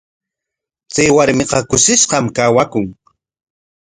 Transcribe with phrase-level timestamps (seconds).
[0.93, 2.85] Chay warmiqa kushishqam kawakun.